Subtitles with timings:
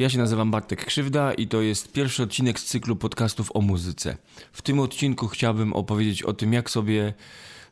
[0.00, 4.16] Ja się nazywam Bartek Krzywda i to jest pierwszy odcinek z cyklu podcastów o muzyce.
[4.52, 7.14] W tym odcinku chciałbym opowiedzieć o tym, jak sobie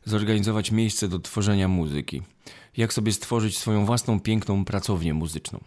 [0.05, 2.21] zorganizować miejsce do tworzenia muzyki.
[2.77, 5.59] Jak sobie stworzyć swoją własną piękną pracownię muzyczną.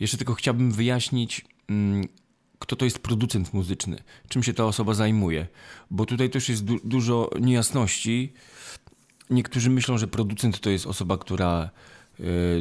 [0.00, 2.08] Jeszcze tylko chciałbym wyjaśnić, mm,
[2.58, 5.46] kto to jest producent muzyczny, czym się ta osoba zajmuje,
[5.90, 8.32] bo tutaj też jest du dużo niejasności.
[9.30, 11.70] Niektórzy myślą, że producent to jest osoba, która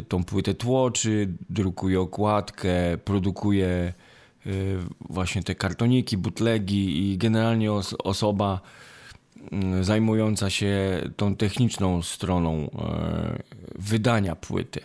[0.07, 3.93] tą płytę tłoczy, drukuje okładkę, produkuje
[4.45, 4.77] y,
[5.09, 8.61] właśnie te kartoniki, butlegi i generalnie os osoba
[9.79, 12.69] y, zajmująca się tą techniczną stroną y,
[13.75, 14.79] wydania płyty.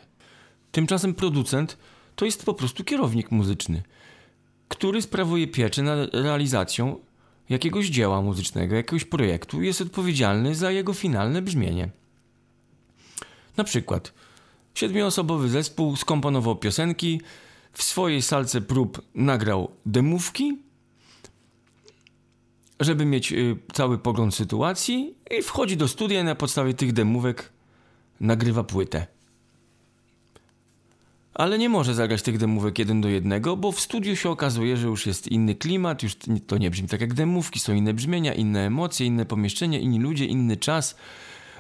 [0.73, 1.79] Tymczasem producent
[2.17, 3.83] to jest po prostu kierownik muzyczny,
[4.69, 6.99] który sprawuje pieczę nad realizacją
[7.49, 11.89] jakiegoś dzieła muzycznego, jakiegoś projektu i jest odpowiedzialny za jego finalne brzmienie.
[13.57, 14.13] Na przykład
[14.79, 17.21] siedmioosobowy zespół skomponował piosenki,
[17.73, 20.59] w swojej salce prób nagrał demówki,
[22.81, 27.53] żeby mieć y, cały pogląd sytuacji i wchodzi do studia i na podstawie tych demówek
[28.21, 29.07] nagrywa płytę
[31.37, 34.87] ale nie może zagrać tych demówek jeden do jednego, bo w studiu się okazuje, że
[34.87, 36.17] już jest inny klimat, już
[36.47, 40.25] to nie brzmi tak jak demówki, są inne brzmienia, inne emocje, inne pomieszczenia, inni ludzie,
[40.25, 40.97] inny czas.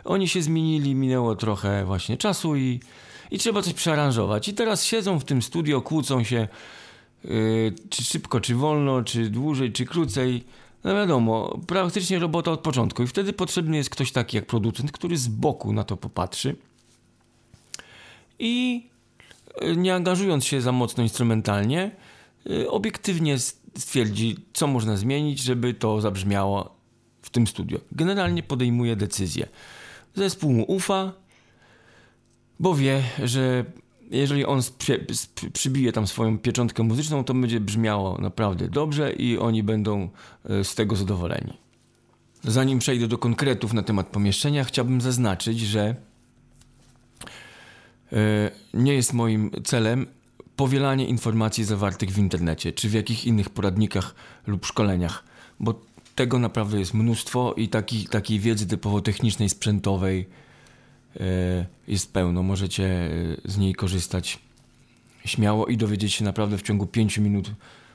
[0.04, 2.80] Oni się zmienili, minęło trochę właśnie czasu i,
[3.30, 4.48] i trzeba coś przearanżować.
[4.48, 6.48] I teraz siedzą w tym studio, kłócą się,
[7.24, 10.44] yy, czy szybko, czy wolno, czy dłużej, czy krócej.
[10.84, 13.02] No wiadomo, praktycznie robota od początku.
[13.02, 16.56] I wtedy potrzebny jest ktoś taki jak producent, który z boku na to popatrzy
[18.38, 18.86] i
[19.76, 21.90] nie angażując się za mocno instrumentalnie,
[22.50, 23.38] y, obiektywnie
[23.78, 26.76] stwierdzi, co można zmienić, żeby to zabrzmiało
[27.22, 27.80] w tym studio.
[27.92, 29.48] Generalnie podejmuje decyzję.
[30.14, 31.12] Zespół mu ufa,
[32.60, 33.64] bo wie, że
[34.10, 34.60] jeżeli on
[35.52, 40.08] przybije tam swoją pieczątkę muzyczną, to będzie brzmiało naprawdę dobrze i oni będą
[40.50, 41.52] y, z tego zadowoleni.
[42.44, 45.96] Zanim przejdę do konkretów na temat pomieszczenia, chciałbym zaznaczyć, że
[48.12, 50.06] E, nie jest moim celem
[50.56, 54.14] powielanie informacji zawartych w internecie, czy w jakich innych poradnikach
[54.46, 55.24] lub szkoleniach,
[55.60, 55.80] bo
[56.14, 60.26] tego naprawdę jest mnóstwo i taki, takiej wiedzy typowo technicznej, sprzętowej e,
[61.88, 62.42] jest pełno.
[62.42, 63.10] Możecie e,
[63.44, 64.38] z niej korzystać
[65.24, 67.50] śmiało i dowiedzieć się naprawdę w ciągu 5 minut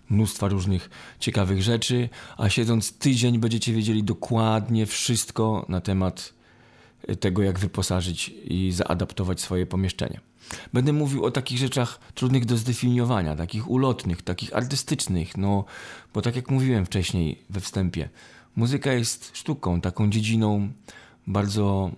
[0.10, 0.90] mnóstwa różnych
[1.20, 6.34] ciekawych rzeczy, a siedząc tydzień będziecie wiedzieli dokładnie wszystko na temat
[7.20, 10.20] tego, jak wyposażyć i zaadaptować swoje pomieszczenie.
[10.74, 15.66] Będę mówił o takich rzeczach trudnych do zdefiniowania, takich ulotnych, takich artystycznych, no
[16.14, 18.10] bo tak jak mówiłem wcześniej we wstępie,
[18.56, 20.70] muzyka jest sztuką, taką dziedziną
[21.28, 21.92] bardzo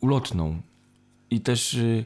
[0.00, 0.60] ulotną
[1.30, 2.04] i też y,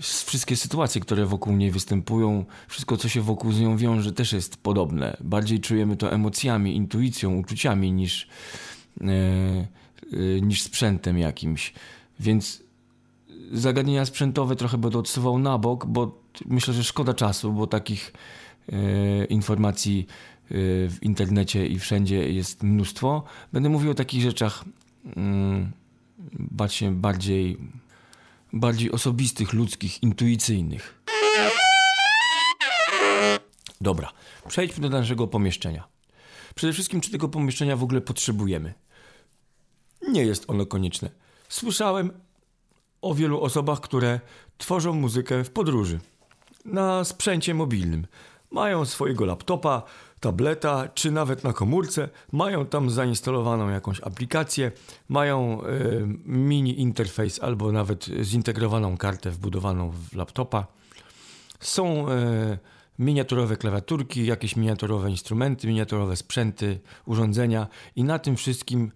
[0.00, 4.56] wszystkie sytuacje, które wokół niej występują, wszystko co się wokół z nią wiąże też jest
[4.56, 5.16] podobne.
[5.20, 8.28] Bardziej czujemy to emocjami, intuicją, uczuciami niż
[9.00, 9.66] y,
[10.12, 11.72] Y, niż sprzętem jakimś.
[12.20, 12.62] Więc
[13.52, 18.12] zagadnienia sprzętowe trochę będę odsuwał na bok, bo myślę, że szkoda czasu, bo takich
[18.72, 20.06] y, informacji
[20.50, 23.22] y, w internecie i wszędzie jest mnóstwo.
[23.52, 24.64] Będę mówił o takich rzeczach
[26.30, 27.58] bardziej, bardziej,
[28.52, 31.04] bardziej osobistych, ludzkich, intuicyjnych.
[33.80, 34.12] Dobra,
[34.48, 35.88] przejdźmy do naszego pomieszczenia.
[36.54, 38.74] Przede wszystkim, czy tego pomieszczenia w ogóle potrzebujemy?
[40.08, 41.10] nie jest ono konieczne.
[41.48, 42.12] Słyszałem
[43.02, 44.20] o wielu osobach, które
[44.58, 46.00] tworzą muzykę w podróży,
[46.64, 48.06] na sprzęcie mobilnym.
[48.50, 49.82] Mają swojego laptopa,
[50.20, 54.72] tableta, czy nawet na komórce, mają tam zainstalowaną jakąś aplikację,
[55.08, 60.66] mają y, mini interfejs albo nawet zintegrowaną kartę wbudowaną w laptopa.
[61.60, 62.58] Są y,
[62.98, 68.90] miniaturowe klawiaturki, jakieś miniaturowe instrumenty, miniaturowe sprzęty, urządzenia i na tym wszystkim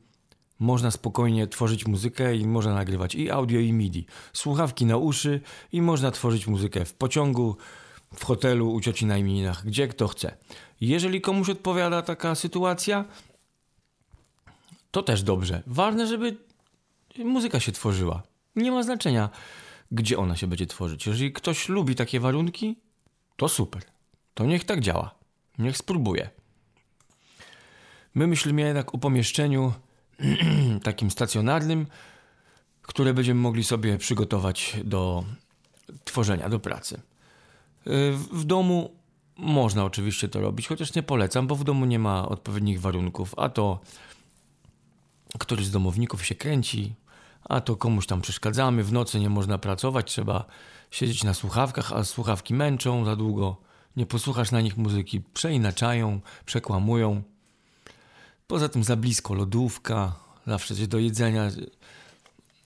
[0.58, 4.06] można spokojnie tworzyć muzykę i można nagrywać i audio, i MIDI.
[4.32, 5.40] Słuchawki na uszy
[5.72, 7.56] i można tworzyć muzykę w pociągu,
[8.14, 10.36] w hotelu, u cioci na imieninach, gdzie kto chce.
[10.80, 13.04] Jeżeli komuś odpowiada taka sytuacja,
[14.90, 15.62] to też dobrze.
[15.66, 16.36] Ważne, żeby
[17.24, 18.22] muzyka się tworzyła.
[18.56, 19.30] Nie ma znaczenia,
[19.92, 21.06] gdzie ona się będzie tworzyć.
[21.06, 22.76] Jeżeli ktoś lubi takie warunki,
[23.36, 23.82] to super.
[24.34, 25.14] To niech tak działa.
[25.58, 26.30] Niech spróbuje.
[28.14, 29.72] My myślimy jednak o pomieszczeniu
[30.82, 31.86] takim stacjonarnym,
[32.82, 35.24] które będziemy mogli sobie przygotować do
[36.04, 37.00] tworzenia, do pracy.
[38.32, 38.90] W domu
[39.36, 43.48] można oczywiście to robić, chociaż nie polecam, bo w domu nie ma odpowiednich warunków, a
[43.48, 43.80] to
[45.38, 46.94] któryś z domowników się kręci,
[47.44, 50.44] a to komuś tam przeszkadzamy, w nocy nie można pracować, trzeba
[50.90, 53.56] siedzieć na słuchawkach, a słuchawki męczą za długo,
[53.96, 57.22] nie posłuchasz na nich muzyki, przeinaczają, przekłamują.
[58.46, 60.12] Poza tym za blisko lodówka,
[60.46, 61.50] zawsze coś do jedzenia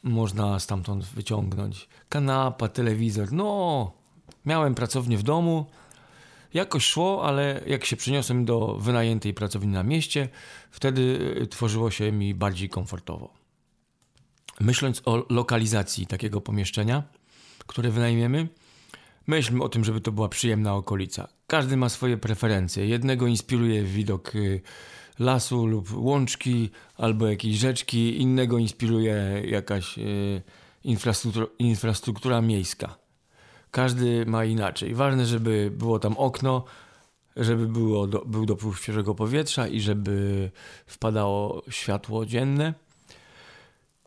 [0.03, 1.89] można stamtąd wyciągnąć.
[2.09, 3.93] Kanapa, telewizor, no,
[4.47, 5.67] miałem pracownię w domu,
[6.55, 10.29] jakoś szło, ale jak się przeniosłem do wynajętej pracowni na mieście,
[10.71, 13.33] wtedy tworzyło się mi bardziej komfortowo.
[14.61, 17.03] Myśląc o lokalizacji takiego pomieszczenia,
[17.67, 18.49] które wynajmiemy,
[19.27, 21.29] myślmy o tym, żeby to była przyjemna okolica.
[21.47, 22.87] Każdy ma swoje preferencje.
[22.87, 24.61] Jednego inspiruje widok y,
[25.19, 30.43] lasu lub łączki albo jakiejś rzeczki, innego inspiruje jakaś y,
[30.85, 33.02] infrastruktura, infrastruktura miejska.
[33.73, 34.95] Każdy ma inaczej.
[34.95, 36.65] Ważne, żeby było tam okno,
[37.37, 40.51] żeby było do, był dopływ świeżego powietrza i żeby
[40.87, 42.75] wpadało światło dzienne.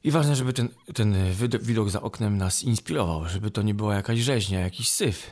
[0.03, 1.15] I ważne, żeby ten, ten
[1.61, 5.31] widok za oknem nas inspirował, żeby to nie była jakaś rzeźnia, jakiś syf,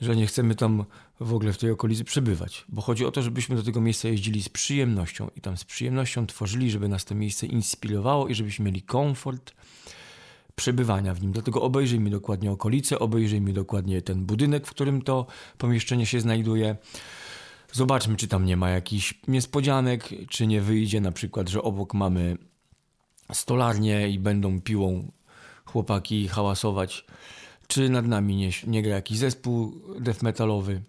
[0.00, 0.84] że nie chcemy tam
[1.20, 4.42] w ogóle w tej okolicy przebywać, bo chodzi o to, żebyśmy do tego miejsca jeździli
[4.42, 8.82] z przyjemnością i tam z przyjemnością tworzyli, żeby nas to miejsce inspirowało i żebyśmy mieli
[8.82, 9.52] komfort
[10.54, 11.32] przebywania w nim.
[11.32, 15.26] Dlatego obejrzyjmy dokładnie okolice, obejrzyjmy dokładnie ten budynek, w którym to
[15.58, 16.76] pomieszczenie się znajduje.
[17.72, 22.38] Zobaczmy, czy tam nie ma jakichś niespodzianek, czy nie wyjdzie na przykład, że obok mamy
[23.32, 25.12] stolarnię i będą piłą
[25.64, 27.04] chłopaki hałasować,
[27.66, 30.82] czy nad nami nie, nie gra jakiś zespół death metalowy.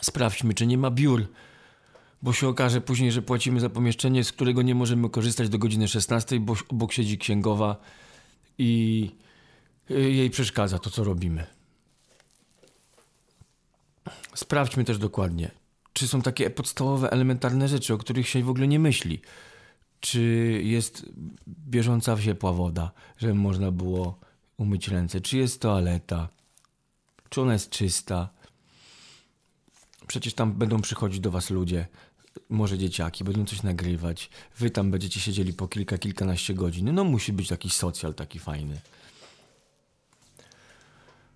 [0.00, 1.26] Sprawdźmy, czy nie ma biur,
[2.22, 5.88] bo się okaże później, że płacimy za pomieszczenie, z którego nie możemy korzystać do godziny
[5.88, 7.76] 16, bo obok siedzi księgowa
[8.58, 9.10] i
[9.88, 11.46] jej przeszkadza to, co robimy.
[14.34, 15.50] Sprawdźmy też dokładnie,
[15.92, 19.20] czy są takie podstawowe, elementarne rzeczy, o których się w ogóle nie myśli
[20.00, 20.20] czy
[20.64, 21.06] jest
[21.48, 24.18] bieżąca ciepła woda, żeby można było
[24.56, 26.28] umyć ręce, czy jest toaleta,
[27.28, 28.28] czy ona jest czysta.
[30.06, 31.86] Przecież tam będą przychodzić do was ludzie,
[32.48, 34.30] może dzieciaki, będą coś nagrywać.
[34.58, 36.94] Wy tam będziecie siedzieli po kilka, kilkanaście godzin.
[36.94, 38.80] No musi być jakiś socjal taki fajny.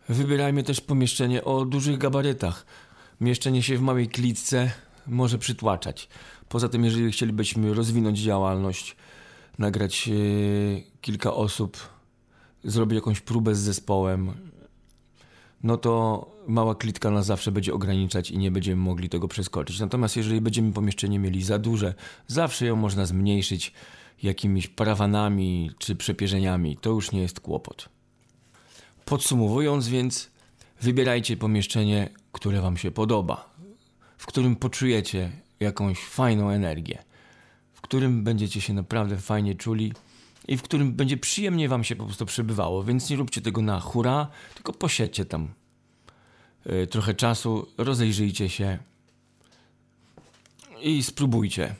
[0.08, 2.66] Wybierajmy też pomieszczenie o dużych gabarytach.
[3.20, 4.70] Mieszczenie się w małej klitce
[5.06, 6.08] może przytłaczać.
[6.48, 8.96] Poza tym, jeżeli chcielibyśmy rozwinąć działalność,
[9.58, 10.12] nagrać e,
[11.00, 11.76] kilka osób,
[12.64, 14.51] zrobić jakąś próbę z zespołem,
[15.62, 19.80] no to mała klitka nas zawsze będzie ograniczać i nie będziemy mogli tego przeskoczyć.
[19.80, 21.94] Natomiast jeżeli będziemy pomieszczenie mieli za duże,
[22.26, 23.72] zawsze ją można zmniejszyć
[24.22, 26.76] jakimiś parawanami czy przepierzeniami.
[26.76, 27.88] To już nie jest kłopot.
[29.04, 30.30] Podsumowując więc,
[30.80, 33.54] wybierajcie pomieszczenie, które Wam się podoba,
[34.18, 36.98] w którym poczujecie jakąś fajną energię,
[37.72, 39.92] w którym będziecie się naprawdę fajnie czuli
[40.48, 43.80] i w którym będzie przyjemnie wam się po prostu przebywało, więc nie róbcie tego na
[43.80, 45.48] hura, tylko posiedźcie tam
[46.66, 48.78] yy, trochę czasu, rozejrzyjcie się
[50.82, 51.74] i spróbujcie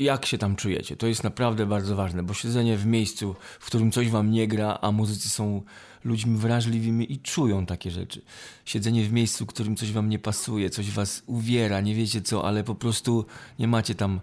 [0.00, 0.96] jak się tam czujecie.
[0.96, 4.78] To jest naprawdę bardzo ważne, bo siedzenie w miejscu, w którym coś wam nie gra,
[4.80, 5.62] a muzycy są
[6.04, 8.22] ludźmi wrażliwymi i czują takie rzeczy.
[8.64, 12.46] Siedzenie w miejscu, w którym coś wam nie pasuje, coś was uwiera, nie wiecie co,
[12.46, 13.26] ale po prostu
[13.58, 14.20] nie macie tam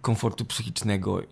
[0.00, 1.22] komfortu psychicznego.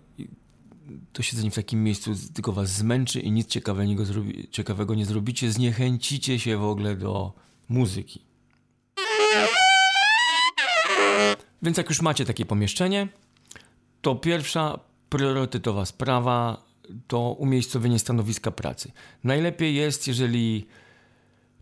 [1.13, 4.03] To siedzenie w takim miejscu tylko was zmęczy i nic ciekawego,
[4.51, 5.51] ciekawego nie zrobicie.
[5.51, 7.33] Zniechęcicie się w ogóle do
[7.69, 8.21] muzyki.
[11.61, 13.07] Więc jak już macie takie pomieszczenie,
[14.01, 16.65] to pierwsza priorytetowa sprawa
[17.07, 18.91] to umiejscowienie stanowiska pracy.
[19.23, 20.67] Najlepiej jest, jeżeli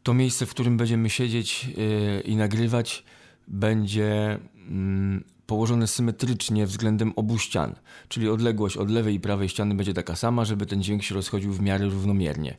[0.03, 3.03] to miejsce, w którym będziemy siedzieć yy, i nagrywać,
[3.48, 4.39] będzie
[4.70, 7.75] yy, położone symetrycznie względem obu ścian,
[8.07, 11.53] czyli odległość od lewej i prawej ściany będzie taka sama, żeby ten dźwięk się rozchodził
[11.53, 12.57] w miarę równomiernie.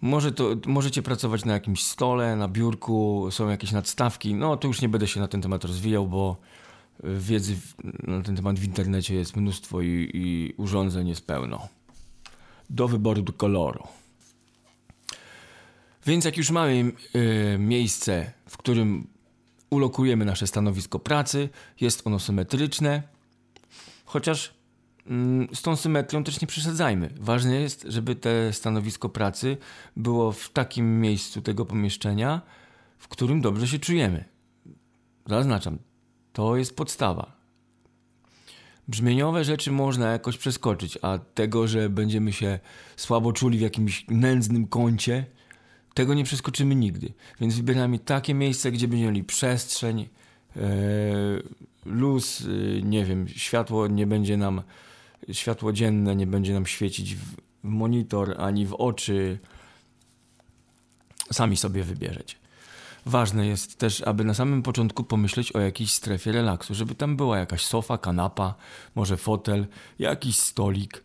[0.00, 4.34] Może to, możecie pracować na jakimś stole, na biurku, są jakieś nadstawki.
[4.34, 6.36] No to już nie będę się na ten temat rozwijał, bo
[7.04, 7.56] wiedzy
[8.02, 11.68] na ten temat w internecie jest mnóstwo i, i urządzeń jest pełno.
[12.70, 13.82] Do wyboru do koloru.
[16.06, 19.06] Więc jak już mamy y, miejsce, w którym
[19.72, 21.48] ulokujemy nasze stanowisko pracy,
[21.80, 23.02] jest ono symetryczne,
[24.04, 24.54] chociaż
[25.50, 27.10] y, z tą symetrią też nie przesadzajmy.
[27.20, 29.56] Ważne jest, żeby te stanowisko pracy
[29.96, 32.40] było w takim miejscu tego pomieszczenia,
[32.98, 34.24] w którym dobrze się czujemy.
[35.26, 35.78] Zaznaczam,
[36.32, 37.42] to jest podstawa.
[38.88, 42.58] Brzmieniowe rzeczy można jakoś przeskoczyć, a tego, że będziemy się
[42.96, 45.26] słabo czuli w jakimś nędznym kącie,
[45.94, 47.12] tego nie przeskoczymy nigdy.
[47.40, 50.08] Więc wybieramy takie miejsce, gdzie będziemy mieli przestrzeń,
[50.56, 50.60] e,
[51.86, 54.62] luz, e, nie wiem, światło nie będzie nam
[55.32, 59.38] światło dzienne nie będzie nam świecić w monitor ani w oczy.
[61.32, 62.36] Sami sobie wybierzecie.
[63.06, 67.38] Ważne jest też, aby na samym początku pomyśleć o jakiejś strefie relaksu, żeby tam była
[67.38, 68.54] jakaś sofa, kanapa,
[68.94, 69.66] może fotel,
[69.98, 71.04] jakiś stolik.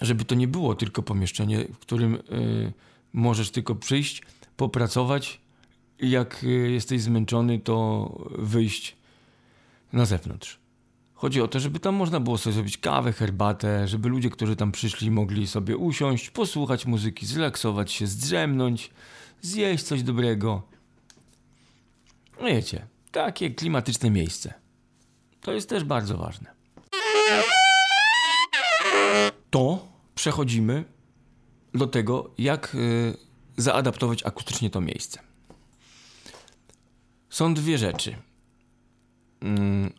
[0.00, 2.72] Żeby to nie było tylko pomieszczenie, w którym y,
[3.12, 4.22] możesz tylko przyjść,
[4.56, 5.40] popracować
[5.98, 8.96] i jak y, jesteś zmęczony, to wyjść
[9.92, 10.58] na zewnątrz.
[11.14, 14.72] Chodzi o to, żeby tam można było sobie zrobić kawę, herbatę, żeby ludzie, którzy tam
[14.72, 18.90] przyszli, mogli sobie usiąść, posłuchać muzyki, zrelaksować się, zdrzemnąć,
[19.42, 20.62] zjeść coś dobrego.
[22.40, 24.54] No wiecie, takie klimatyczne miejsce.
[25.40, 26.57] To jest też bardzo ważne.
[29.50, 30.84] To przechodzimy
[31.74, 33.16] do tego, jak y,
[33.56, 35.20] zaadaptować akustycznie to miejsce.
[37.30, 38.16] Są dwie rzeczy.
[39.40, 39.92] Mm,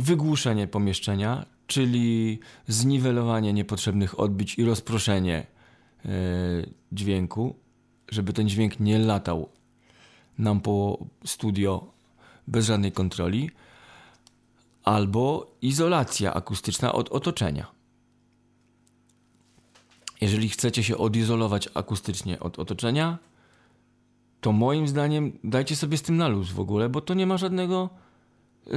[0.00, 5.46] wygłuszenie pomieszczenia, czyli zniwelowanie niepotrzebnych odbić i rozproszenie
[6.04, 6.08] y,
[6.92, 7.56] dźwięku,
[8.08, 9.48] żeby ten dźwięk nie latał
[10.38, 11.92] nam po studio
[12.46, 13.50] bez żadnej kontroli,
[14.84, 17.66] albo izolacja akustyczna od otoczenia.
[20.24, 23.18] Jeżeli chcecie się odizolować akustycznie od otoczenia,
[24.40, 27.36] to moim zdaniem dajcie sobie z tym na luz w ogóle, bo to nie ma
[27.36, 27.90] żadnego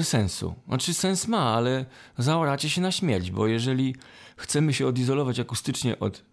[0.02, 0.56] sensu.
[0.68, 1.86] Znaczy sens ma, ale
[2.18, 3.96] zaoracie się na śmierć, bo jeżeli
[4.38, 6.24] chcemy się odizolować akustycznie od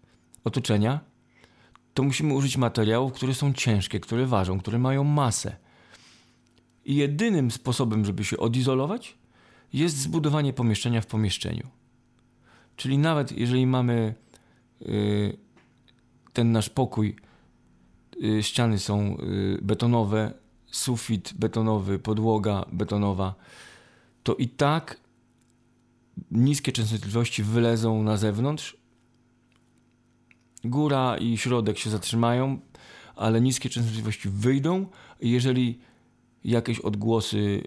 [0.43, 0.99] otoczenia,
[1.93, 5.55] to musimy użyć materiałów, które są ciężkie, które ważą, które mają masę.
[6.85, 9.17] I jedynym sposobem, żeby się odizolować,
[9.73, 11.67] jest zbudowanie pomieszczenia w pomieszczeniu.
[12.75, 14.15] Czyli nawet jeżeli mamy
[16.33, 17.15] ten nasz pokój,
[18.19, 20.33] yy, ściany są yy, betonowe,
[20.65, 23.35] sufit betonowy, podłoga betonowa,
[24.23, 24.99] to i tak
[26.31, 28.77] niskie częstotliwości wylezą na zewnątrz
[30.69, 32.59] góra i środek się zatrzymają,
[33.15, 34.85] ale niskie częstotliwości wyjdą.
[35.21, 35.79] Jeżeli
[36.43, 37.63] jakieś odgłosy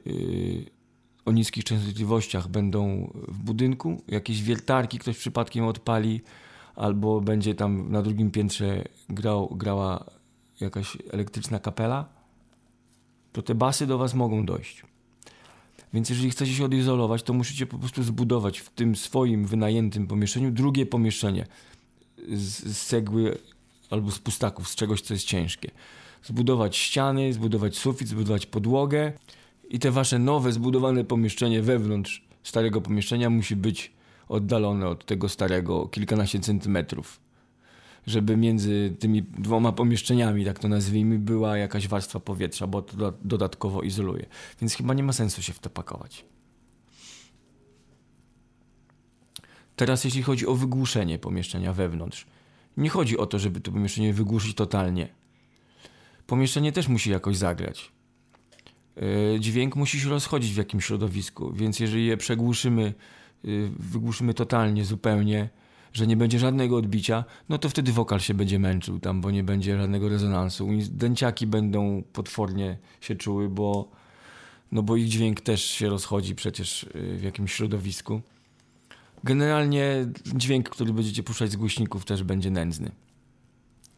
[1.25, 6.20] o niskich częstotliwościach będą w budynku, jakieś wiertarki ktoś przypadkiem odpali,
[6.78, 10.04] albo będzie tam na drugim piętrze grał, grała
[10.61, 12.08] jakaś elektryczna kapela,
[13.32, 14.82] to te basy do Was mogą dojść.
[15.92, 20.50] Więc jeżeli chcecie się odizolować, to musicie po prostu zbudować w tym swoim wynajętym pomieszczeniu
[20.50, 21.47] drugie pomieszczenie
[22.32, 23.38] z, z cegły
[23.90, 25.70] albo z pustaków, z czegoś, co jest ciężkie.
[26.23, 29.12] Zbudować ściany, zbudować sufit, zbudować podłogę
[29.68, 33.97] i te wasze nowe, zbudowane pomieszczenie wewnątrz starego pomieszczenia musi być
[34.28, 37.20] oddalone od tego starego kilkanaście centymetrów.
[38.06, 43.82] Żeby między tymi dwoma pomieszczeniami, tak to nazwijmy, była jakaś warstwa powietrza, bo to dodatkowo
[43.82, 44.26] izoluje.
[44.61, 46.25] Więc chyba nie ma sensu się w to pakować.
[49.76, 52.26] Teraz jeśli chodzi o wygłuszenie pomieszczenia wewnątrz.
[52.76, 55.08] Nie chodzi o to, żeby to pomieszczenie wygłuszyć totalnie.
[56.26, 57.92] Pomieszczenie też musi jakoś zagrać.
[58.97, 62.94] Yy, dźwięk musi się rozchodzić w jakimś środowisku, więc jeżeli je przegłuszymy,
[63.78, 65.49] wygłuszymy totalnie, zupełnie,
[65.92, 69.45] że nie będzie żadnego odbicia, no to wtedy wokal się będzie męczył tam, bo nie
[69.45, 70.68] będzie żadnego rezonansu.
[70.90, 73.88] Dęciaki będą potwornie się czuły, bo,
[74.73, 78.21] no bo ich dźwięk też się rozchodzi przecież yy, w jakimś środowisku.
[79.25, 82.90] Generalnie dźwięk, który będziecie puszczać z głośników też będzie nędzny.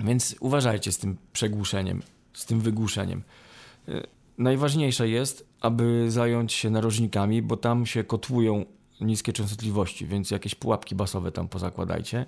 [0.00, 3.22] Więc uważajcie z tym przegłuszeniem, z tym wygłuszeniem.
[3.88, 4.06] E,
[4.38, 8.64] najważniejsze jest, aby zająć się narożnikami, bo tam się kotłują
[9.00, 12.26] niskie częstotliwości, więc jakieś pułapki basowe tam pozakładajcie.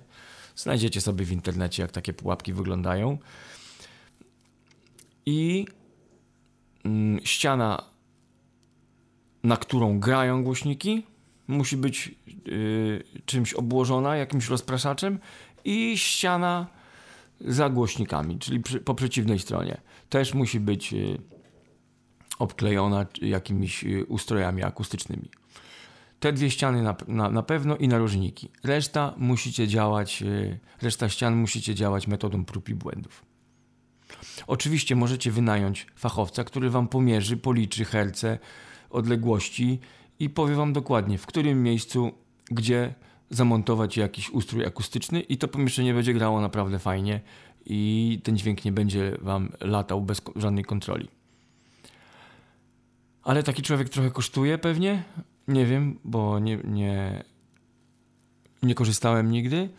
[0.55, 3.17] Znajdziecie sobie w internecie, jak takie pułapki wyglądają.
[5.25, 5.65] I
[6.83, 7.83] mm, ściana,
[9.43, 11.05] na którą grają głośniki,
[11.47, 12.15] musi być
[12.47, 15.19] y, czymś obłożona, jakimś rozpraszaczem
[15.65, 16.67] i ściana
[17.41, 19.81] za głośnikami, czyli przy, po przeciwnej stronie.
[20.09, 21.17] Też musi być y,
[22.39, 25.29] obklejona jakimiś y, ustrojami akustycznymi.
[26.23, 28.49] Te dwie ściany na, na, na, pewno i narożniki.
[28.63, 30.23] Reszta musicie działać,
[30.81, 33.25] reszta ścian musicie działać metodą prób i błędów.
[34.47, 38.39] Oczywiście możecie wynająć fachowca, który wam pomierzy, policzy herce,
[38.89, 39.79] odległości
[40.19, 42.11] i powie Wam dokładnie, w którym miejscu,
[42.45, 42.93] gdzie
[43.29, 47.21] zamontować jakiś ustrój akustyczny i to pomieszczenie będzie grało naprawdę fajnie
[47.65, 51.07] i ten dźwięk nie będzie Wam latał bez żadnej kontroli.
[53.23, 55.03] Ale taki człowiek trochę kosztuje pewnie?
[55.47, 57.23] Nie wiem, bo nie, nie,
[58.63, 59.69] nie korzystałem nigdy.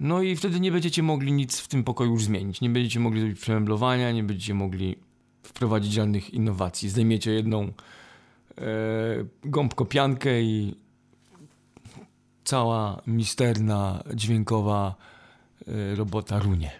[0.00, 2.60] No i wtedy nie będziecie mogli nic w tym pokoju już zmienić.
[2.60, 4.96] Nie będziecie mogli zrobić przemeblowania, nie będziecie mogli
[5.42, 6.88] wprowadzić żadnych innowacji.
[6.88, 7.72] Zdejmiecie jedną e,
[9.44, 10.74] gąbkopiankę i
[12.46, 14.94] cała misterna, dźwiękowa
[15.68, 16.70] y, robota runie.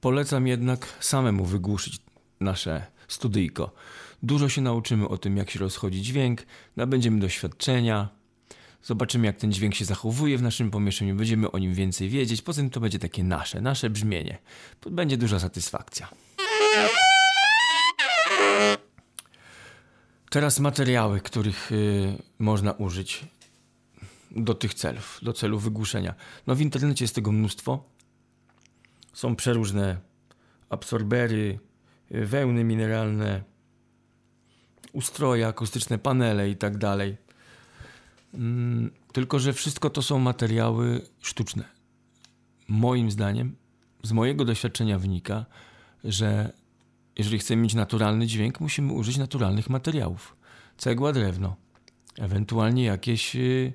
[0.00, 1.98] Polecam jednak samemu wygłuszyć
[2.40, 3.70] nasze studyjko.
[4.24, 8.08] Dużo się nauczymy o tym, jak się rozchodzi dźwięk, nabędziemy doświadczenia,
[8.82, 12.42] zobaczymy, jak ten dźwięk się zachowuje w naszym pomieszczeniu, będziemy o nim więcej wiedzieć.
[12.42, 14.38] Poza tym to będzie takie nasze, nasze brzmienie.
[14.90, 16.08] Będzie duża satysfakcja.
[20.30, 23.24] Teraz materiały, których y, można użyć
[24.30, 26.14] do tych celów, do celu wygłuszenia.
[26.46, 27.84] No w internecie jest tego mnóstwo.
[29.12, 29.96] Są przeróżne
[30.68, 31.58] absorbery,
[32.14, 33.53] y, wełny mineralne,
[34.94, 37.16] ustroje akustyczne, panele i tak dalej.
[38.34, 41.64] Mm, tylko, że wszystko to są materiały sztuczne.
[42.68, 43.56] Moim zdaniem,
[44.02, 45.46] z mojego doświadczenia wynika,
[46.04, 46.52] że
[47.16, 50.36] jeżeli chcemy mieć naturalny dźwięk, musimy użyć naturalnych materiałów.
[50.76, 51.56] Cegła, drewno,
[52.18, 53.72] ewentualnie jakieś y,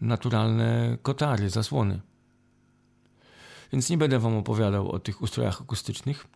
[0.00, 2.00] naturalne kotary, zasłony.
[3.72, 6.26] Więc nie będę Wam opowiadał o tych ustrojach akustycznych.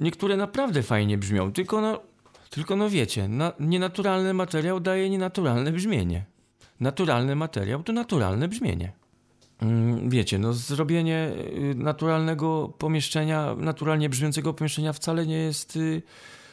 [0.00, 2.00] Niektóre naprawdę fajnie brzmią, tylko no,
[2.50, 6.24] tylko no wiecie, na, nienaturalny materiał daje nienaturalne brzmienie.
[6.80, 8.92] Naturalny materiał to naturalne brzmienie.
[9.62, 11.32] Mm, wiecie, no zrobienie
[11.70, 16.02] y, naturalnego pomieszczenia, naturalnie brzmiącego pomieszczenia wcale nie jest y,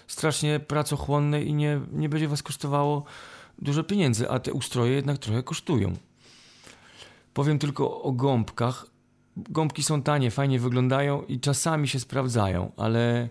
[0.07, 3.03] strasznie pracochłonne i nie, nie będzie was kosztowało
[3.59, 5.93] dużo pieniędzy, a te ustroje jednak trochę kosztują.
[7.33, 8.94] Powiem tylko o gąbkach.
[9.38, 13.30] Gąbki są tanie, fajnie wyglądają i czasami się sprawdzają, ale,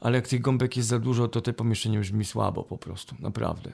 [0.00, 3.72] ale jak tych gąbek jest za dużo, to te pomieszczenie brzmi słabo po prostu, naprawdę.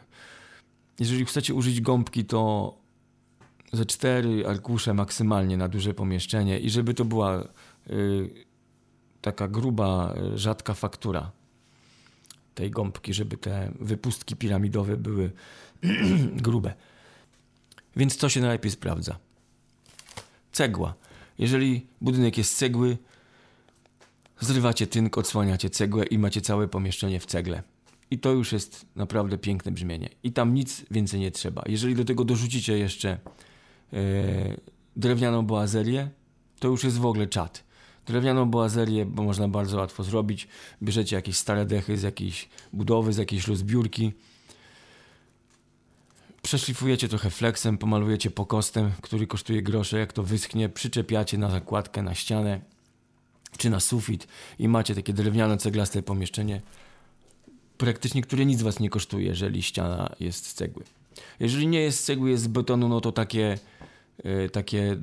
[0.98, 2.74] Jeżeli chcecie użyć gąbki, to
[3.72, 7.42] ze cztery arkusze maksymalnie na duże pomieszczenie i żeby to była
[7.90, 8.30] y,
[9.20, 11.30] taka gruba, rzadka faktura
[12.54, 15.32] tej gąbki, żeby te wypustki piramidowe były
[16.46, 16.74] grube.
[17.96, 19.18] Więc co się najlepiej sprawdza?
[20.52, 20.94] Cegła.
[21.38, 22.98] Jeżeli budynek jest z cegły,
[24.40, 27.62] zrywacie tynk, odsłaniacie cegłę i macie całe pomieszczenie w cegle.
[28.10, 30.08] I to już jest naprawdę piękne brzmienie.
[30.22, 31.62] I tam nic więcej nie trzeba.
[31.66, 33.18] Jeżeli do tego dorzucicie jeszcze
[33.92, 34.00] yy,
[34.96, 36.10] drewnianą boazerię,
[36.58, 37.64] to już jest w ogóle czat.
[38.06, 40.48] Drewnianą boazerię, bo można bardzo łatwo zrobić.
[40.82, 44.12] Bierzecie jakieś stare dechy z jakiejś budowy, z jakiejś rozbiórki.
[46.42, 49.98] Przeszlifujecie trochę flexem, pomalujecie pokostem, który kosztuje grosze.
[49.98, 52.60] Jak to wyschnie, przyczepiacie na zakładkę, na ścianę
[53.58, 54.26] czy na sufit
[54.58, 56.60] i macie takie drewniane, ceglaste pomieszczenie,
[57.78, 60.84] praktycznie które nic was nie kosztuje, jeżeli ściana jest z cegły.
[61.40, 63.58] Jeżeli nie jest z cegły, jest z betonu, no to takie,
[64.24, 64.96] yy, takie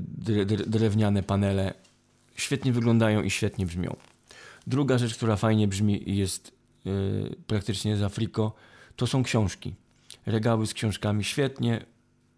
[0.67, 1.73] drewniane panele
[2.35, 3.95] świetnie wyglądają i świetnie brzmią.
[4.67, 6.51] Druga rzecz, która fajnie brzmi i jest
[6.85, 8.55] yy, praktycznie z Afriko,
[8.95, 9.75] to są książki.
[10.29, 11.85] Regały z książkami świetnie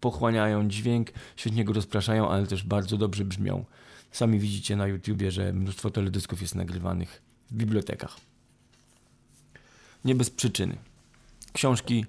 [0.00, 3.64] pochłaniają dźwięk, świetnie go rozpraszają, ale też bardzo dobrze brzmią.
[4.12, 8.16] Sami widzicie na YouTubie, że mnóstwo teledysków jest nagrywanych w bibliotekach.
[10.04, 10.76] Nie bez przyczyny.
[11.52, 12.06] Książki,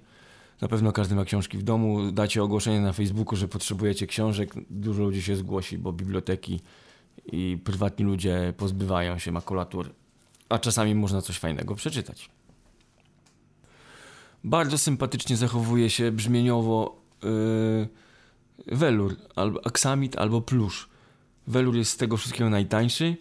[0.62, 2.12] na pewno każdy ma książki w domu.
[2.12, 4.54] Dacie ogłoszenie na Facebooku, że potrzebujecie książek.
[4.70, 6.60] Dużo ludzi się zgłosi, bo biblioteki
[7.32, 9.94] i prywatni ludzie pozbywają się makulatur,
[10.50, 12.30] a czasami można coś fajnego przeczytać.
[14.44, 17.88] Bardzo sympatycznie zachowuje się brzmieniowo yy,
[18.68, 20.90] welur, albo aksamit, albo plusz.
[21.48, 23.18] Welur jest z tego wszystkiego najtańszy.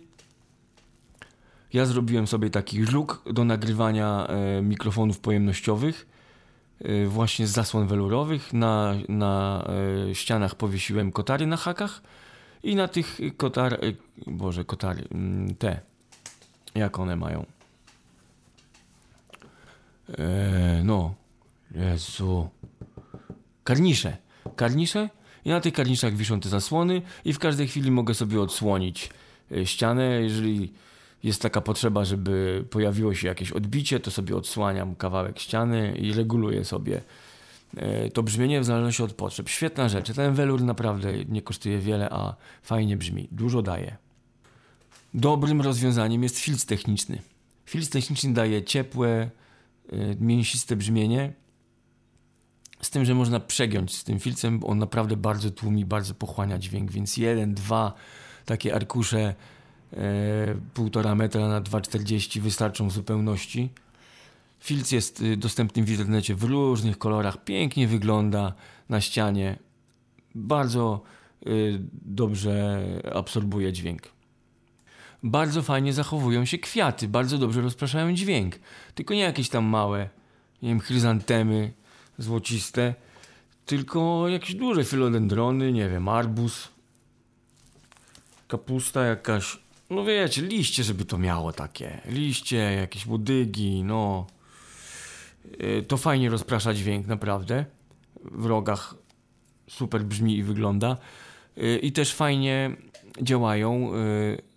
[1.72, 6.06] Ja zrobiłem sobie taki luk do nagrywania e, mikrofonów pojemnościowych
[6.80, 8.52] e, właśnie z zasłon welurowych.
[8.52, 9.64] Na, na
[10.10, 12.02] e, ścianach powiesiłem kotary na hakach
[12.62, 13.78] i na tych kotar...
[14.26, 15.80] Boże, kotary, mm, te.
[16.74, 17.46] Jak one mają?
[20.18, 21.14] E, no.
[21.74, 22.48] Jezu.
[23.64, 24.16] Karnisze.
[24.56, 25.10] Karnisze?
[25.44, 29.10] I na tych karniszach wiszą te zasłony i w każdej chwili mogę sobie odsłonić
[29.52, 30.22] e, ścianę.
[30.22, 30.72] Jeżeli
[31.22, 36.64] jest taka potrzeba, żeby pojawiło się jakieś odbicie, to sobie odsłaniam kawałek ściany i reguluję
[36.64, 37.02] sobie
[37.76, 39.48] E, to brzmienie w zależności od potrzeb.
[39.48, 40.12] Świetna rzecz.
[40.12, 43.28] Ten welur naprawdę nie kosztuje wiele, a fajnie brzmi.
[43.30, 43.96] Dużo daje.
[45.14, 47.22] Dobrym rozwiązaniem jest filtr techniczny.
[47.66, 49.30] Filtr techniczny daje ciepłe,
[50.20, 51.32] mięsiste brzmienie,
[52.82, 56.58] z tym, że można przegiąć z tym filtrem, bo on naprawdę bardzo tłumi, bardzo pochłania
[56.58, 57.94] dźwięk, więc jeden, dwa
[58.44, 59.34] takie arkusze
[59.92, 63.70] e, półtora metra na 2,40 wystarczą w zupełności.
[64.60, 68.52] Filc jest y, dostępny w internecie w różnych kolorach, pięknie wygląda
[68.88, 69.58] na ścianie,
[70.34, 71.02] bardzo
[71.46, 74.02] y, dobrze absorbuje dźwięk.
[75.22, 78.58] Bardzo fajnie zachowują się kwiaty, bardzo dobrze rozpraszają dźwięk.
[78.94, 80.08] Tylko nie jakieś tam małe,
[80.62, 81.72] nie wiem, chryzantemy
[82.18, 82.94] złociste,
[83.66, 86.68] tylko jakieś duże filodendrony, nie wiem, arbuz,
[88.48, 89.58] kapusta jakaś,
[89.90, 94.26] no wiecie, liście, żeby to miało takie, liście, jakieś łodygi, no.
[95.60, 97.64] Y, To fajnie rozprasza dźwięk, naprawdę.
[98.24, 98.94] W rogach
[99.68, 100.96] super brzmi i wygląda.
[101.58, 102.76] Y, I też fajnie
[103.22, 104.51] działają, y,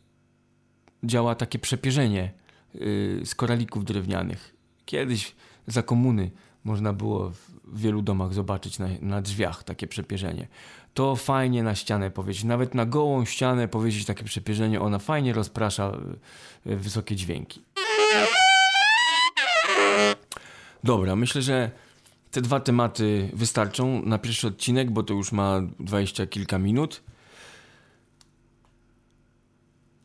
[1.06, 2.32] działa takie przepierzenie
[2.76, 4.56] y, z koralików drewnianych.
[4.86, 5.36] Kiedyś
[5.68, 6.32] za komuny
[6.64, 7.30] można było
[7.64, 10.48] w wielu domach zobaczyć na, na drzwiach takie przepierzenie.
[10.94, 15.98] To fajnie na ścianę powiedzieć, nawet na gołą ścianę powiedzieć takie przepierzenie, ona fajnie rozprasza
[16.68, 17.62] y, wysokie dźwięki.
[20.84, 21.72] Dobra, myślę, że
[22.32, 27.04] te dwa tematy wystarczą na pierwszy odcinek, bo to już ma dwadzieścia kilka minut.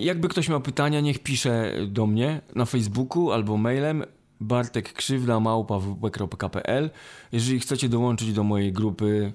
[0.00, 4.04] Jakby ktoś miał pytania, niech pisze do mnie na Facebooku albo mailem
[4.40, 6.90] bartekkrzywda.małpa.pl
[7.32, 9.32] Jeżeli chcecie dołączyć do mojej grupy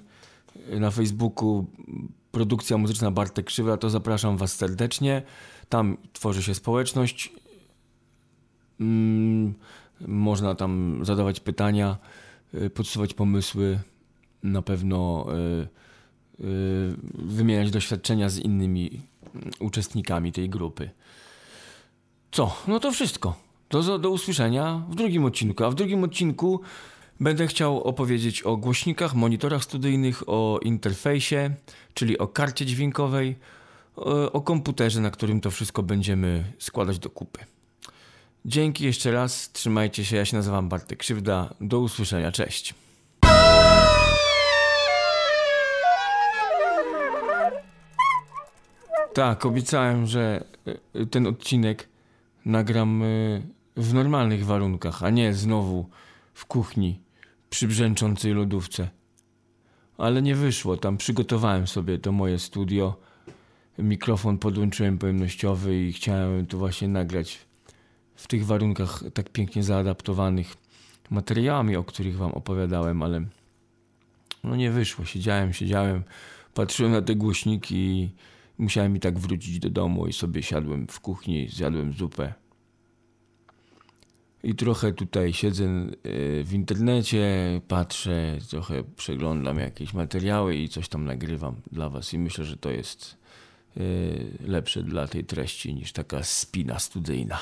[0.80, 1.66] na Facebooku
[2.30, 5.22] Produkcja Muzyczna Bartek Krzywda, to zapraszam Was serdecznie.
[5.68, 7.32] Tam tworzy się społeczność.
[8.80, 9.54] Mm,
[10.00, 11.96] można tam zadawać pytania,
[12.54, 13.78] y, podsuwać pomysły,
[14.42, 15.68] na pewno y,
[16.44, 19.02] y, wymieniać doświadczenia z innymi mm,
[19.60, 20.90] uczestnikami tej grupy.
[22.32, 22.56] Co?
[22.68, 23.36] No to wszystko.
[23.70, 25.64] Do, do usłyszenia w drugim odcinku.
[25.64, 26.60] A w drugim odcinku
[27.20, 31.54] będę chciał opowiedzieć o głośnikach, monitorach studyjnych, o interfejsie,
[31.94, 33.36] czyli o karcie dźwiękowej,
[34.32, 37.40] o, komputerze, na którym to wszystko będziemy składać do kupy.
[38.44, 42.74] Dzięki jeszcze raz, trzymajcie się, ja się nazywam Bartek Krzywda, do usłyszenia, cześć.
[49.14, 50.44] Tak, obiecałem, że
[50.96, 51.88] y, ten odcinek
[52.44, 53.42] nagram y,
[53.76, 55.88] w normalnych warunkach, a nie znowu
[56.34, 57.00] w kuchni
[57.50, 58.88] przy brzęczącej lodówce.
[59.98, 62.96] Ale nie wyszło, tam przygotowałem sobie to moje studio,
[63.78, 67.38] mikrofon podłączyłem pojemnościowy i chciałem to właśnie nagrać
[68.16, 70.54] w tych warunkach tak pięknie zaadaptowanych
[71.10, 73.24] materiałami, o których wam opowiadałem, ale
[74.44, 75.04] no nie wyszło.
[75.04, 76.02] Siedziałem, siedziałem,
[76.54, 78.10] patrzyłem na te głośniki i
[78.58, 82.34] musiałem i tak wrócić do domu i sobie siadłem w kuchni, zjadłem zupę.
[84.42, 91.04] I trochę tutaj siedzę y, w internecie, patrzę, trochę przeglądam jakieś materiały i coś tam
[91.04, 93.16] nagrywam dla was i myślę, że to jest
[93.76, 97.38] y, lepsze dla tej treści niż taka spina studyjna.